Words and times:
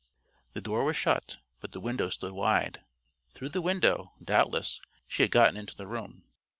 The 0.53 0.61
door 0.61 0.83
was 0.83 0.97
shut, 0.97 1.37
but 1.59 1.73
the 1.73 1.79
window 1.79 2.09
stood 2.09 2.31
wide. 2.31 2.83
Through 3.35 3.49
the 3.49 3.61
window, 3.61 4.13
doubtless, 4.23 4.81
she 5.07 5.21
had 5.21 5.29
gotten 5.29 5.55
into 5.57 5.75
the 5.75 5.85
room. 5.85 6.23